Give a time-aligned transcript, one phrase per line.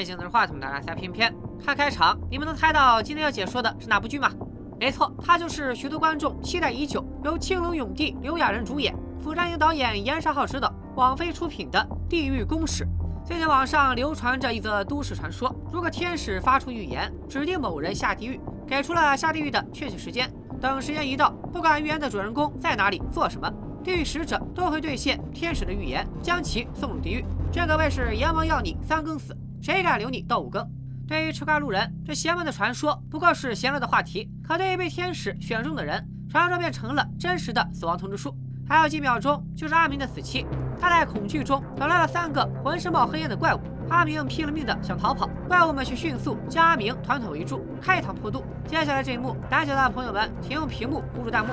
[0.00, 1.32] 眼镜拿着话筒的蓝腮翩翩。
[1.62, 4.30] 看开场，你们能猜到今天要解说的是哪部剧吗？
[4.78, 11.78] 没错，它就是许多观众期待已久，由青龙影帝刘亚仁主演，釜山行导演严尚浩执导，网飞出品的
[12.08, 12.84] 《地狱公使》。
[13.22, 20.32] 最近网上流传着一则都市传说：如果天使发出预言，指定某人下地狱，给出了下地狱的确切时间，
[20.62, 23.52] 等时间一到，不管预言的主人公在哪里做什么，
[23.84, 27.22] 地狱使者都会兑现天使的预言，将其送入地狱。
[27.52, 29.36] 这可谓是阎王要你三更死，
[29.70, 30.68] 谁敢留你到五更？
[31.06, 38.36] 对于吃瓜路人，这邪门的传说不过是闲聊的话题；可对于被天使选中的人，传说便成了真实的死亡通知书。
[38.68, 40.44] 还有几秒钟就是阿明的死期，
[40.80, 43.60] 他在恐惧中等来了三个浑身冒黑烟的怪物。
[43.88, 48.44] 阿明拼了命的想逃跑，怪物们却迅速将阿明团团围住，开膛破肚。
[48.66, 51.52] 接下来这一幕，胆小的朋友们请用屏幕呼住弹幕。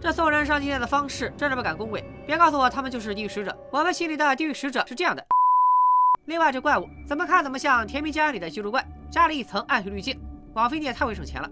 [0.00, 3.54] 这送人上金殿的方式真是不敢恭维，别告诉我他们就是地狱使者。
[3.70, 5.22] 我们心里的地狱使者是这样的。
[6.24, 10.18] 另外，这怪物怎么看怎么像《甜蜜家园》里的寄住怪，加了一层暗黑滤镜。
[10.54, 11.50] 网飞你也太会省钱了。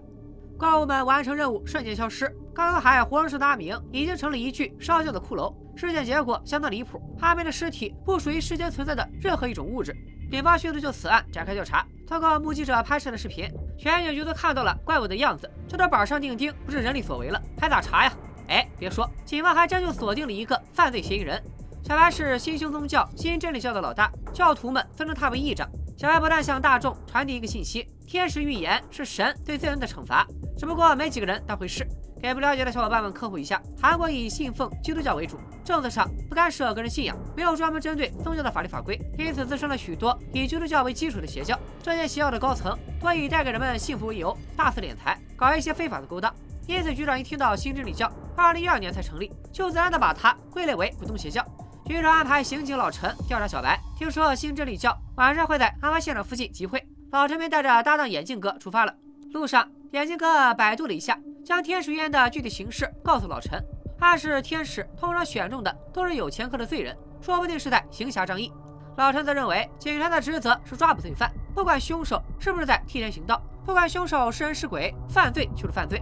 [0.57, 2.27] 怪物们完成任务，瞬间消失。
[2.51, 5.53] 刚刚还活生生的阿明，已经成了一具烧焦的骷髅。
[5.77, 9.95] 事件结果相当离谱，阿明的尸体不属于世间存在的任何一种物质。
[10.31, 15.49] 警方迅速就此案展开调查，通过目击者拍摄的视频，全警局都看到了怪物的样子。
[15.67, 18.11] 这都板上钉钉，不是人力所为了，还咋查呀？
[18.49, 21.41] 哎，别说，警方还真就锁定了一个犯罪嫌疑人。
[21.83, 25.69] 小白是新兴宗教新真理教的老大，教徒们尊称他为议长。
[25.97, 30.25] 小白不但向大众传递一个信息：天使预言是神对罪人的惩罚，
[30.57, 31.87] 只不过没几个人当回事。
[32.21, 41.57] 给不了解的小伙伴们科普一下，韩国以信奉基督教为主，政策上不干涉个人信仰，没有专门针对宗教的法律法规，因此滋生了许多以基督教为基础的邪教。
[41.81, 46.33] 这些邪教的高层多以带给人们幸福为由，大肆敛财，搞一些非法的勾当。
[46.67, 51.45] 因此，局长一听到新真理教二零一二年才成立，就自然的把它归类为普通邪教。
[51.85, 58.95] 局长安排刑警老陈调查小白，听说新真理教晚上会在案发现场附近集会，老陈便带着搭档眼镜哥出发了。
[59.33, 63.59] 路上，眼镜哥百度了一下，将天使预言的具体形式告诉老陈。
[63.99, 68.53] 暗示天使通常选中的都是有前科的罪人，说不定是在行侠仗义。
[68.97, 76.01] 老陈则认为，警察的职责是抓捕罪犯，不管凶手是不是在替天行道，不管凶手是人是鬼，犯罪就是犯罪。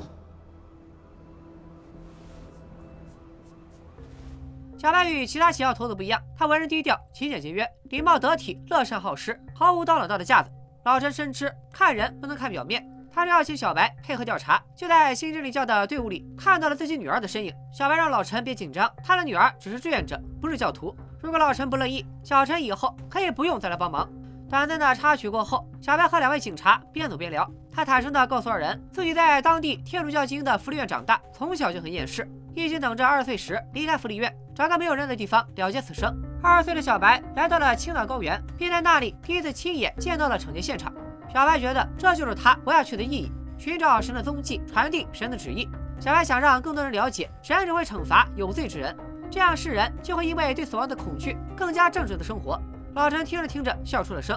[4.82, 10.50] 小白与其他邪教头子不一样，他为人低调、勤俭节约、礼貌得体、乐善好施，毫无当老大的架子。
[10.86, 12.84] 老陈深知看人不能看表面，
[13.14, 17.54] 他邀请小白配合调查，就在新真理教的队伍里看到了自己女儿的身影。
[17.72, 20.96] 小白让老陈别紧张，他的女儿只是志愿者，不是教徒。
[21.22, 24.10] 如果老陈不乐意，小陈以后可以不用再来帮忙。
[24.52, 27.50] 短暂的插曲过后，小白和两位警察边走边聊。
[27.72, 34.36] 他坦诚地告诉二人，自己在当地天主教精英的福利院长大，从小就很厌世，一心等着二十岁时离开福利院。
[34.54, 36.14] 找个没有人的地方了结此生。
[36.44, 40.94] 二十岁的小白来到了青藏高原，并在那里第一次亲眼见到了惩戒现场。
[41.34, 45.66] 小白觉得这就是他活下去的意义：寻找神的踪迹，传递神的旨意。
[45.98, 48.94] 小白想让更多人了解，神只会惩罚有罪之人，
[49.30, 52.62] 这样世人就会因为对死亡的恐惧，更加正直的生活。
[52.95, 54.37] 老陈听着听着笑出了声。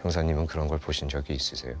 [0.00, 1.76] 형사님은 그런 걸 보신 적이 있으세요?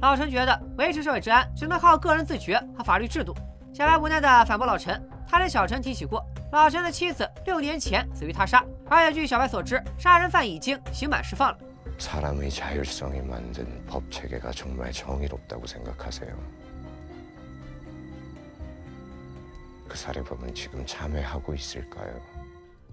[0.00, 3.34] 老陈觉得维持社会治安只能靠个人自觉和法律制度。
[3.72, 11.58] 小白无奈地反驳老陈，他跟小陈提起过，老陈的妻子六年前死于他杀，而且据小白所知，杀人犯已经刑满释放了。
[11.98, 16.34] 사람의 자율성이 만든 법 체계가 정말 정의롭다고 생각하세요?
[19.88, 22.20] 그 살해범은 지금 참회하고 있을까요?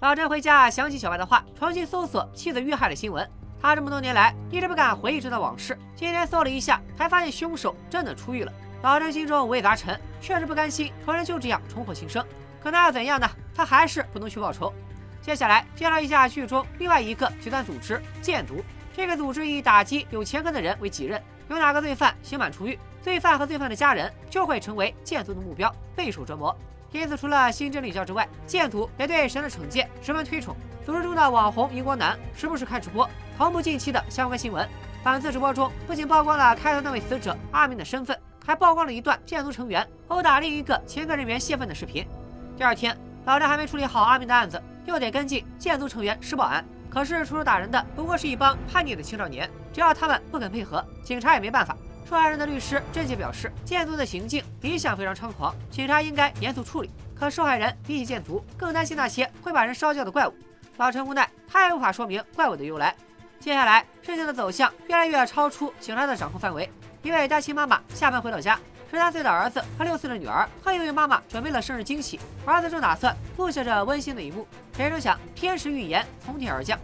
[0.02, 3.28] 老陈回家想起小白的话，重新搜索妻子遇害的新闻。
[3.62, 8.52] 他这么多年来一直不敢回忆这段往事，今天搜了一下，才发现凶手真的出狱了。
[8.82, 12.26] 老陈心中五味杂陈，确实不甘心仇人就这样重获新生，
[12.62, 13.30] 可那又怎样呢？
[13.54, 14.74] 他还是不能去报仇。
[15.22, 18.64] 接下来介绍一下剧中另外一个极端组织——剑族。
[18.97, 26.57] 这个组织以打击有前科的人为己任，有哪个罪犯刑满出狱，罪犯和罪犯的家人就会成为剑族的目标，备受折磨。
[26.93, 30.57] 因此除了新真理教之外，剑族也对神的惩戒十分推崇。
[30.83, 33.07] 组织中的网红荧光男时不时开直播，
[33.37, 34.67] 同步近期的相关新闻。
[35.05, 42.09] 本次直播中不仅曝光了开头那位死者阿明的身份，还曝光了一段剑族成员殴打另一个前科人员泄愤的视频。
[42.57, 42.97] 第二天，
[43.27, 46.65] 老张还没处理好阿明的案子，又得跟进剑族成员施暴案。
[46.97, 51.77] 可是出手打人的不过是一帮叛逆的青少年，只要他们不肯配合，警察也没办法。
[52.09, 56.91] 受害人的律师郑杰表示，剑族的行径理想非常猖狂，警察应该严肃处理。
[57.15, 60.33] 可受害人比起剑族更担心那些会把人烧焦的怪物。
[60.79, 62.97] 老陈无奈，他也无法说明怪物的由来。
[63.39, 66.67] 接下来事情的走向越来越超出警察的掌控范围。
[67.03, 68.59] 一位单亲妈妈下班回到家，
[68.91, 72.19] 十三岁的儿子和六岁的女儿特意为妈妈准备了生日惊喜。
[72.45, 74.47] 儿子正打算录下这温馨的一幕。
[74.77, 76.79] 谁成想，天使预言从天而降。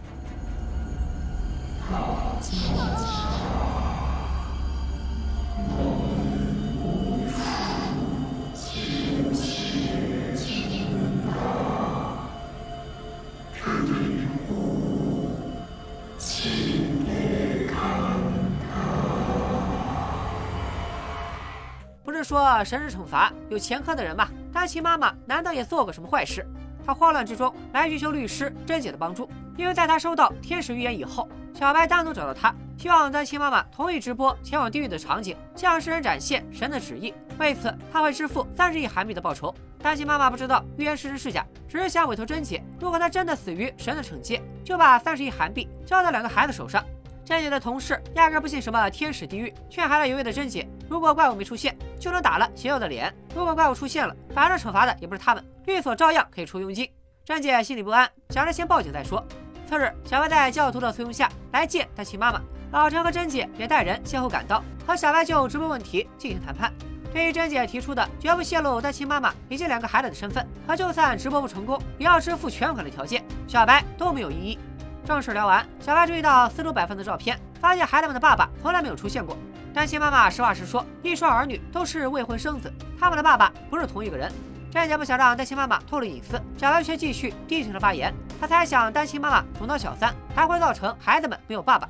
[22.23, 24.29] 说神是惩罚有前科的人吧？
[24.51, 26.45] 单亲妈妈难道也做过什么坏事？
[26.85, 37.13] 他慌乱之中来寻求律师珍姐的帮助，因为在他收到天使预言以后，小白单独找到他，希望单亲妈妈同意直播前往地狱的场景，向世人展现神的旨意。
[37.39, 39.53] 为此，他会支付三十亿韩币的报酬。
[39.79, 46.83] 单亲妈妈不知道预言是真是假，只是想委托珍姐，如果她真的死于神的惩戒，就把三十亿韩币交到两个孩子手上。
[47.25, 56.89] 甄姐的同事压根不信什么天使地狱，劝还在犹豫的甄姐，如果怪物没出现，就能打了邪教的脸；如果怪物出现了，反正惩罚的也不是他们，律所照样可以出佣金。
[57.23, 59.25] 甄姐心里不安，想着先报警再说。
[59.69, 62.41] 次日，小白在教徒的簇拥下来见单亲妈妈，
[62.73, 66.73] 老陈和甄姐也带人先后赶到，和小白就直播问题进行谈判。
[67.13, 74.59] 对于甄姐提出的绝不泄露单亲妈妈以及两个孩子的身份，和就算直播不成功也要支付全款的条件，小白都没有异议。
[75.04, 79.36] 正事聊完，小白注意到四周摆放的照片，发现孩子们的爸爸从来没有出现过。
[79.72, 84.30] 单亲妈妈实话实说，一双儿女都是未婚生子，他们的爸爸不是同一个人。
[84.70, 88.12] 甄姐不想让单亲妈妈透露隐私，小白却继续低情的发言。
[88.38, 91.88] 他猜想单亲妈妈总当小三，还会造成孩子们没有爸爸。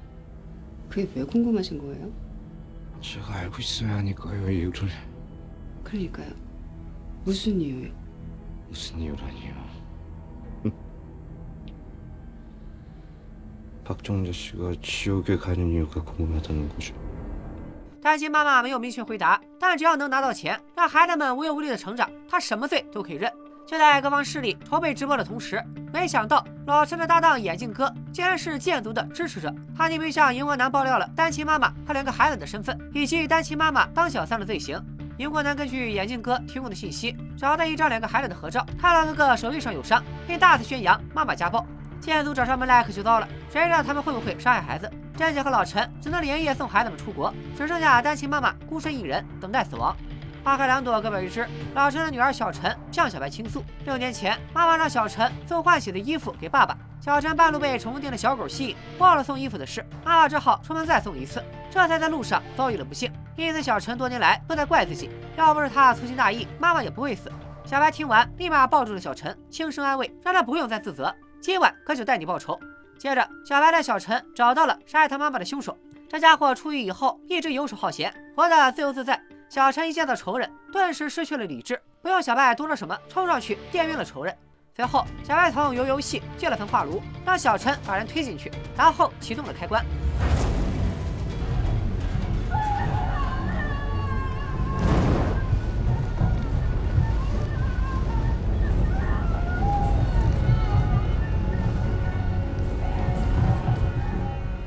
[0.89, 2.11] 그게왜궁금하신거예요
[3.03, 4.89] 제가 알고 있어야 하니까요 이유를
[5.85, 6.31] 그러니까요.
[7.25, 7.91] 무슨 이유요?
[8.69, 9.53] 무슨 이유라니요
[13.85, 16.95] 박정자 씨가 지옥에 가는 이유가 궁금하다는 거죠
[18.01, 23.31] 单亲妈妈没有明确回答，但只要能拿到钱，让孩子们无忧无虑的成长，她什么罪都可以认。
[23.67, 25.63] 就在各方势力筹备直播的同时，
[25.93, 29.55] 没想到老陈的搭档眼镜哥竟然是剑族的支持者。
[29.77, 34.81] 他匿名向荧光男爆料了单亲妈妈和两个孩子的身份，以及单亲妈妈当小三的罪行。
[35.19, 41.67] 荧光男根据眼镜哥提供的信息，找到一张两个孩子的合照，看到哥哥手臂上有伤，并大肆宣扬妈妈家暴。
[42.04, 44.92] 剑族找上门来可就糟了，谁知道他们会不会伤害孩子？
[45.16, 49.96] 詹姐和老陈只能连夜送孩子们出国，只剩下单亲妈妈孤身一人等待死亡。
[50.44, 51.48] 花开两朵，各表一枝。
[51.74, 61.42] 老陈的女儿小陈向小白倾诉，六年前妈妈让小陈送换洗的衣服给爸爸，小陈半路被宠物店的小狗吸引，忘了送衣服的事，妈妈只好出门再送一次，
[61.72, 63.10] 这才在路上遭遇了不幸。
[63.38, 67.32] 因此小陈多年来都在怪自己，要不是他粗心大意，妈妈也不会死。
[67.64, 71.16] 小白听完，立马抱住了小陈，轻声安慰，让他不用再自责。
[71.44, 72.58] 今晚哥就带你报仇。
[72.98, 75.78] 接着，小白带小陈找到了杀害他妈妈的凶手。
[76.08, 79.22] 这家伙出狱以后一直游手好闲，活得自由自在。
[79.50, 84.34] 小陈一见到仇人，顿时失去了理智，不用小白多说什么，冲上去电晕了仇人。
[84.74, 89.84] 随后，小白从游游戏借了份画炉，让小陈把人推进去，然后启动了开关。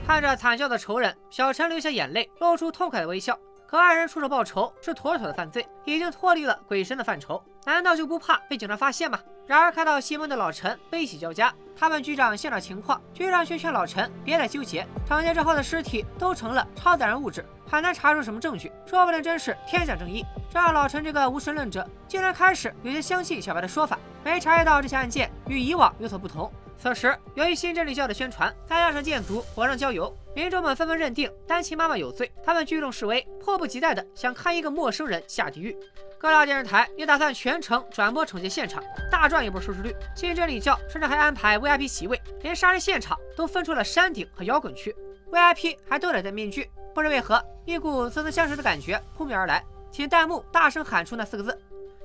[0.06, 3.36] 看着惨叫的仇人，小陈流下眼泪，露出痛快的微笑。
[3.66, 9.18] 可二人出手报仇是妥妥的犯罪，已经脱离了鬼神的范畴，难道就不怕被警察发现吗？
[9.48, 14.86] 然而看到西蒙的老陈悲喜交加，他问局长现场情况，局长却劝老陈别再纠结。
[15.04, 20.24] 抢劫之后的尸体都成了超自然物质，很难查出什么证据，说不定真是天降正义。
[20.48, 26.48] 这让老陈这个无神论者竟然开始有些相信小白的说法，没察觉到这起案件与以往有所不同。
[26.78, 32.30] 此时，由于新真理教的宣传，再加上建族火上浇油，民众们纷纷认定单亲妈妈有罪。
[32.44, 35.76] 他们聚众示威，迫不及待地想看一个陌生人下地狱。
[36.18, 39.94] 各大电视台也打算全程转播惩戒现场，大赚一波收视率。
[40.14, 44.94] 新真理教甚至还安排 VIP 席位，连杀人现场都分出了山顶和摇滚区
[45.30, 46.70] ，VIP 还都得戴面具。
[46.94, 51.58] 不知为何，一股似曾相识的感觉扑面而来，请弹幕大声喊出那四个字。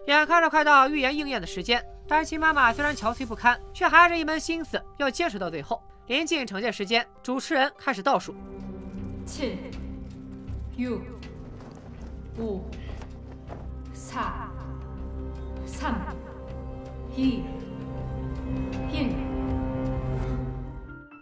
[0.07, 5.81] 眼看着快到预言应验的时间，单亲妈妈虽然憔悴不堪，却还是一门心思要坚持到最后。
[6.07, 8.35] 临近惩戒时间，主持人开始倒数：
[9.25, 9.57] 七、
[10.75, 10.99] 六、
[12.37, 12.69] 五、
[13.93, 14.17] 四、
[15.65, 15.95] 三、
[17.15, 17.45] 一、
[18.91, 19.15] 一。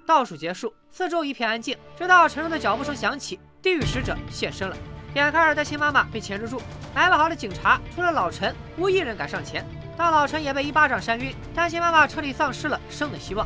[0.07, 4.75] 倒数结束，四周一片安静，直到沉重的脚步声响起，地狱使者现身了。
[5.13, 6.59] 眼看着单亲妈妈被钳制住，
[6.95, 9.63] 安排好的警察除了老陈，无一人敢上前。
[9.99, 13.45] 当老陈也被一巴掌扇晕，担心妈妈彻底丧失了生的希望。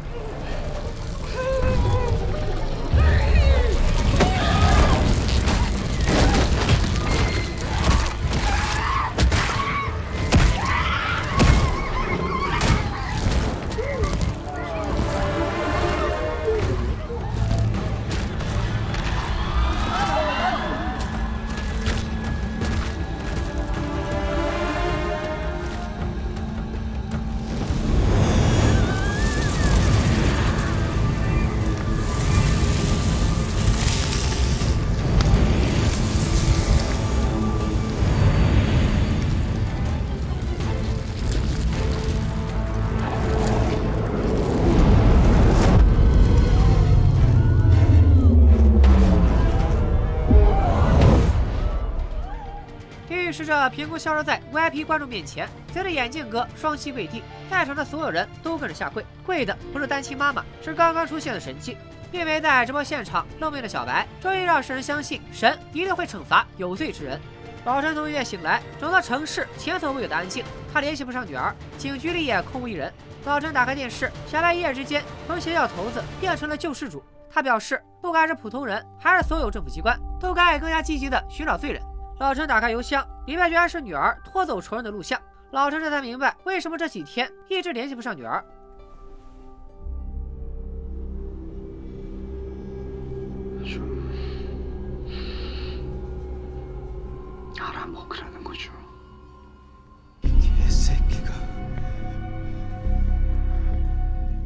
[53.33, 59.03] 使者凭空消失在 VIP 观众面前，随着眼镜哥双膝跪地，在场的所有人都跟着下跪。
[59.25, 61.75] 跪的不是单亲妈妈，是刚刚出现的神迹。
[62.11, 67.19] 并没在直播现场露面的小白，终于让世人相信神一定会惩罚有罪之人。
[67.65, 72.93] 老陈从医院醒来，整个城市前所未有的安静，他联系不上女儿，警局里也空无一人。
[73.25, 77.03] 老陈打开电视，小白一夜之间从邪教头子变成了救世主。
[77.31, 81.81] 他表示，不管是普通人还是所有政府机关，都该更加积极的寻找罪人。
[82.19, 85.19] 老陈打开邮箱，里面居然是女儿拖走仇人的录像。
[85.51, 88.43] 老陈这才明白，为什么这几天一直联系不上女儿。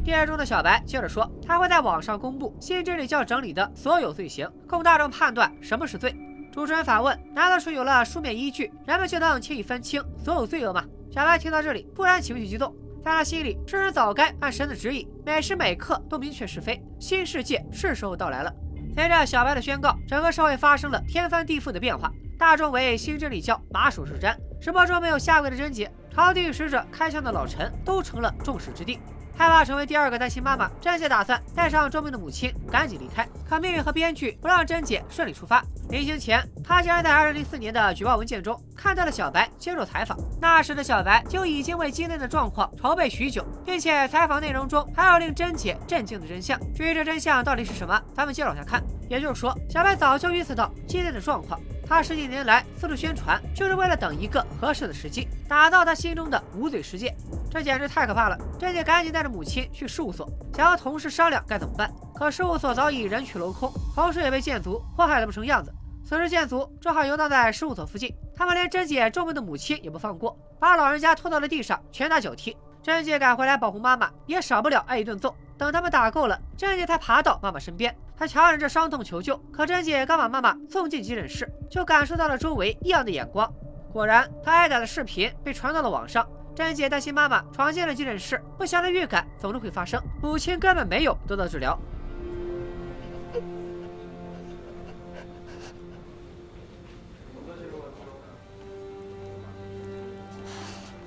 [0.03, 5.97] 电视中的小白接着说，他会在网上公布新真理教整理的所有罪行，供大众判断什么是。
[5.97, 6.15] 罪。
[6.57, 10.83] 主持人反问：“难道说有了书面依据，人们就能轻易分清所有罪恶吗？”
[11.13, 16.83] 小白听到这里，突然情绪激动，在他心里，世人早该按神的旨意，每时每刻都明确是非。
[16.99, 18.51] 新世界是时候到来了。
[18.95, 24.35] 随着小白的宣告，整个社会发生了天翻地覆的变化，大众为新真理教马首是瞻。
[24.59, 28.99] 直播中没有下跪的贞洁，朝地使者开枪的老陈，都成了众矢之的。
[29.37, 33.27] 害怕成为第二个单亲妈妈，贞姐打算带上重病的母亲赶紧离开。
[33.47, 35.63] 可命运和编剧不让贞姐顺利出发。
[35.89, 40.17] 临行前，她竟然在2004年的举报文件中看到了小白接受采访。
[40.41, 46.59] 那时的小白就已经为今天的状况筹备许久，并且采访内容中还有令贞姐震惊的真相。
[46.73, 48.83] 至于这真相到底是什么，咱们接着往下看。
[49.07, 51.59] 也就是说，小白早就预测到今天的状况。
[51.87, 57.15] 他十几年来四处宣传，就是为了等一个合适的时机，打造他心中的无罪世界。
[57.49, 58.37] 这简直太可怕了！
[58.59, 61.89] 贞姐赶紧带着母亲去事务所，想和同事商量该怎么办。
[62.13, 65.73] 可事务所早已人去楼空，同事也被剑族祸害得不成样子。
[66.03, 72.55] 此时剑族正好游荡在事务所附近，他们连贞姐重病的母亲也不放过，把老人家拖到了地上，拳打脚踢。
[72.83, 75.33] 贞姐赶回来保护妈妈，也少不了挨一顿揍。
[75.56, 77.94] 等他们打够了，贞姐才爬到妈妈身边。
[78.16, 83.52] 她强忍着伤痛求救，可贞姐刚把妈妈送进急诊室，就感受到了周围异样的眼光。
[83.92, 86.26] 果然，她挨打的视频被传到了网上。
[86.54, 90.00] 贞姐担心妈妈闯进了急诊室，不祥的预感总是会发生。
[90.20, 91.78] 母亲根本没有得到治疗。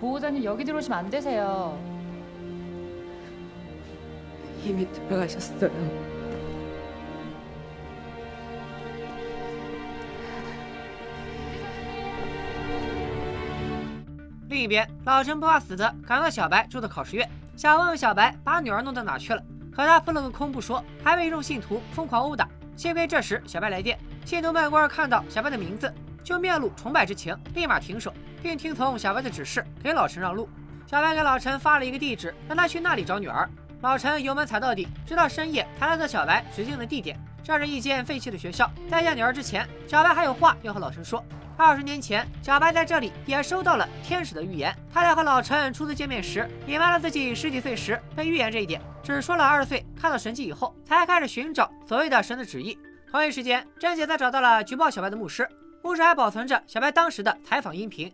[0.02, 1.80] 보호자님여기들어오시면안되세요
[4.64, 5.72] 이미 들어가셨어요.
[14.48, 19.44] 另一边，老陈不怕死的赶到小白住的考试院，想问问小白把女儿弄到哪去了。
[19.72, 22.48] 可他扑了个空不说，还被一众信徒疯狂殴打。
[22.78, 30.48] 幸亏这时小白来电，信徒们光是看到小白的名字，就面露崇拜之情，立马停手，并听从小白的指示，给老陈让路。
[30.88, 33.50] 小白给老陈发了一个地址，让他去那里找女儿。
[33.82, 37.20] 老陈油门踩到底，直到深夜才来到小白指定的地点。
[37.44, 38.70] 这是一间废弃的学校。
[38.90, 41.24] 在见女儿之前，小白还有话要和老陈说。
[41.58, 44.76] 二十年前，小白在这里也收到了天使的预言。
[44.92, 52.78] 他在和老陈初次见面时，隐瞒了自己十几岁时被预言这一点，只说了二十岁看到神迹以后，才开始寻找所谓的神的旨意。
[53.10, 55.48] 同一时间，贞姐则找到了举报小白的牧师，
[55.82, 58.12] 牧师还保存着小白当时的采访音频。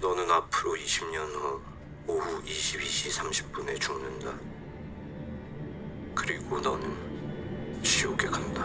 [0.00, 1.60] 너는 앞으로 20년 후
[2.06, 4.32] 오후 22시 30분에 죽는다.
[6.14, 6.88] 그리고 너는
[7.82, 8.62] 지옥에 간다.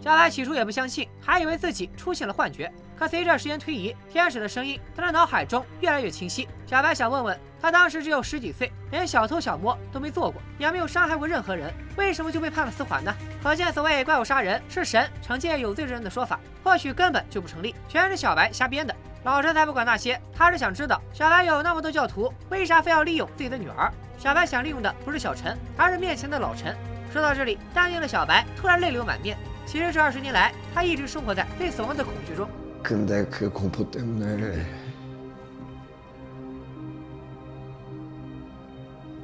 [0.00, 2.72] 小白起初也不相信，还以为自己出现了幻觉。
[2.96, 6.48] 可随着时间推移，天使的声音在他脑海中越来越清晰。
[6.64, 13.14] 小白想问问他，当时只有十几岁，连小偷小摸都没做过，也没有伤害过任何人，为什么就被判了死缓呢？
[13.42, 18.94] 可见所谓怪物杀人是神惩戒有罪之人的说法，或许根本就不成立，全是小白瞎编的。
[19.24, 23.92] 老陈才不管那些，他是想知道小白有那么多教徒，为啥非要利用自己的女儿？
[24.18, 26.76] 小白想利用的不是小陈，而是面前的老陈。
[27.12, 29.36] 说到这里，淡定的小白突然泪流满面。
[29.66, 32.48] 其实这二十年来，他一直生活在对死亡的恐惧中。
[32.82, 34.64] 근데 그 공포 때문에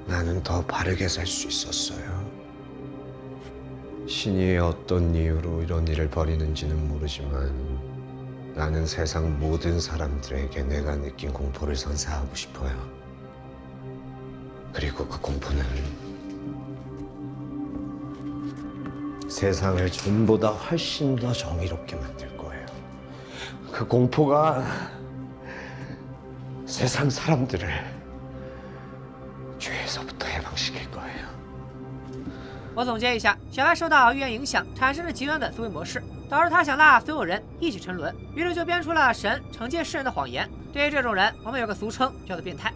[0.05, 2.23] 나는 더 바르게 살 수 있었어요.
[4.09, 7.53] 신이 어떤 이유로 이런 일을 벌이는지는 모르지만
[8.57, 12.73] 나는 세상 모든 사람들에게 내가 느낀 공포를 선사하고 싶어요.
[14.73, 15.65] 그리고 그 공포는
[19.29, 22.67] 세상을 전보다 훨씬 더 정의롭게 만들 거예요.
[23.71, 24.63] 그 공포가
[26.67, 27.69] 세상 사람들을
[29.59, 31.27] 죄에서부터 해방시킬 거예요.
[32.75, 40.50] 我总结一下，小白受到预言影响，产生了极端的思维模式， 导致他想拉所有人一起沉沦，于是就编出了神惩戒世人的谎言。
[40.74, 42.74] 对于这种人，我们有个俗称叫做变态。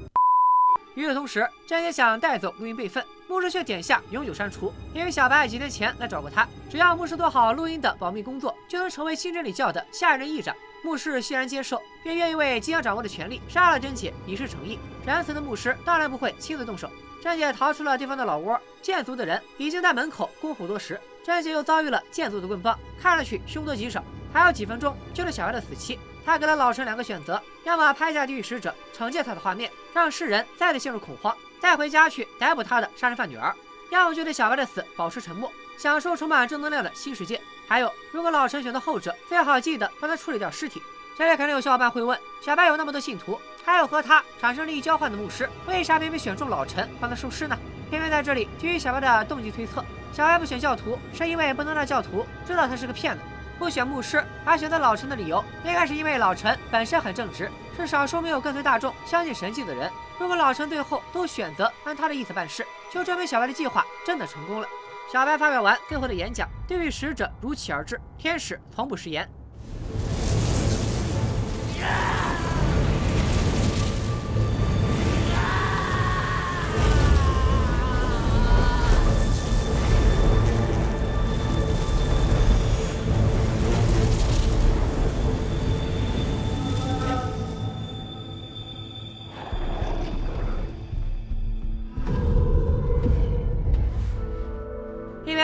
[0.94, 10.54] 与此同时，郑也想带走录音备份，牧师却点下永久删除，因为小白几天前来找过他，只要牧师做好录音的保密工作，就能成为新真理教的下一任议长。
[10.84, 14.80] 牧师欣然接受，并愿意为即将掌握的权力杀了甄姐以示诚意。
[15.06, 16.90] 仁慈的牧师当然不会亲自动手。
[17.22, 21.00] 甄姐逃出了对方的老窝，剑族的人已经在门口恭候多时。
[21.24, 24.04] 甄姐又遭遇了剑族的棍棒，看上去凶多吉少。
[24.34, 33.54] 还有几分钟就是小白的死期，他给了老陈两个选择：要么拍下地狱使者惩戒他的画面，让世人再次陷入恐慌，带回家去逮捕他的杀人犯女儿；
[33.92, 37.42] 要么就对小白的死保持沉默，享受充满正能量的新世界。
[37.68, 40.82] 还有，如果老陈选择后者，最好记得帮他处理掉尸体。
[41.18, 47.58] 这里肯定有小伙伴会问：小白有那么多信徒，还有和他产生利益交换的牧师，为啥偏偏选中老陈帮他收尸呢？
[47.90, 53.24] 偏偏在这里，基于小白的动机推测，小白不选教徒，是因为不能让教徒知道他是个骗子；
[53.58, 59.90] 不选牧师，而选择老陈的理由，应该是因为老陈本身很正直，是少数没有跟随大众、相信神迹的人。
[60.20, 64.68] 如果老陈最后都选择按他的意思办事，就证明小白的计划真的成功了。
[65.12, 69.28] 小白发表完最后的演讲，地狱使者如期而至，天使从不食言。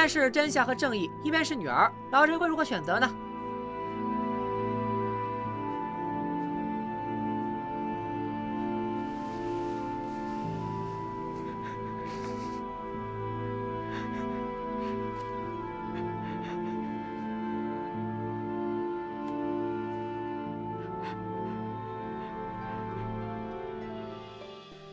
[0.08, 3.10] 是真相和正义，一边是女儿，老陈会如何选择呢？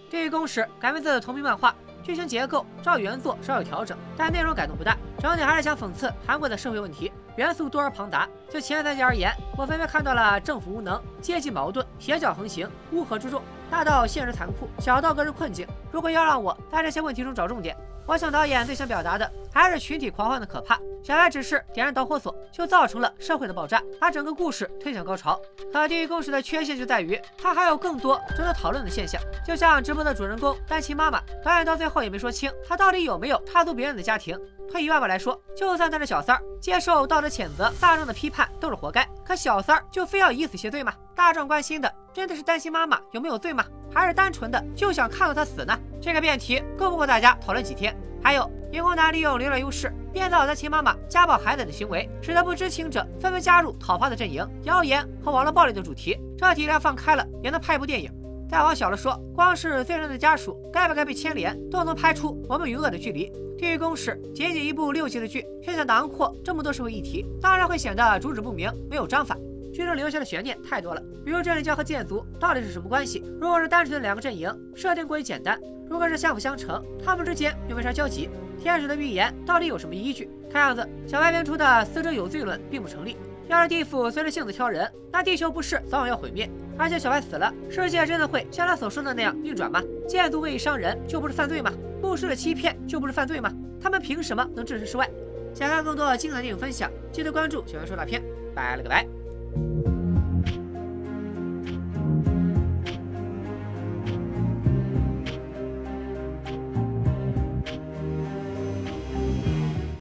[0.17, 8.29] 《地狱公使》改编自同名漫画，剧情结构照原作稍有调整，但内容改动不大，整体还是想讽刺韩国的社会问题，元素多而庞杂。
[8.51, 13.41] 就前三集而言，我分别看到了政府无能、阶级矛盾、铁脚横行、乌合之众，
[13.71, 15.67] 大到现实残酷，小到个人困境。
[15.91, 17.75] 如果要让我在这些问题中找重点，
[18.07, 20.79] 我想导演最想表达的还是群体狂欢的可怕。
[21.03, 25.41] 小白只是点燃导火索，就造成了社会的爆炸，把整个故事推向高潮。
[25.73, 34.39] 可《地狱故事》的缺陷就在于，它还有更多值得讨论的现象，就像直播的主人公单亲妈妈，导演到最后也没说清，她到底有没有插足别人的家庭。
[34.71, 39.07] 退一万步来说，就算他是小三儿，接受道德谴责、大众的批判都是活该。
[39.25, 40.93] 可小三儿就非要以死谢罪吗？
[41.15, 43.65] 大众关心的真的是担心妈妈有没有罪吗？
[43.95, 45.79] 还是单纯的就想看到他死呢？
[46.01, 47.97] 这个辩题够不够大家讨论几天？
[48.23, 58.11] 还有，荧光男利用流量优势编造他亲妈妈家暴孩子的行为，使得不知情者纷纷加入讨伐的阵营，谣言和网络暴力的主题，这体量放开了也能拍一部电影。
[58.51, 63.31] 再往小了说，光是罪人的家属该不该被牵连，都能拍出我们与恶的距离。
[63.57, 69.37] 《地狱公使》仅仅一部六集的剧，却想囊括这么多社会议题，当然会显得主旨不明，没有章法。
[69.75, 73.25] 剧中留下的悬念太多了，比如真理教和剑族到底是什么关系？
[73.41, 75.57] 如果是单纯的两个阵营，设定过于简单；
[75.91, 78.31] 如果是相辅相成，他们之间又为啥交集？
[78.57, 80.31] 天使的预言到底有什么依据？
[80.49, 83.17] 看样子小白编出的死者有罪论并不成立。
[83.49, 86.49] 要是地府随着性子挑人，那地球不是早晚要毁灭？
[86.79, 89.83] 而且小白死了，世界真的会像他所说的那样运转吗？
[90.07, 91.73] 剑族恶意伤人就不是犯罪吗？
[92.01, 93.53] 牧师的欺骗就不是犯罪吗？
[93.81, 95.11] 他们凭什么能置身事外？
[95.53, 98.23] 想看更多精彩电影分享，记得关注小袁说大片。
[98.55, 99.24] 拜了个拜。
[99.55, 99.94] thank you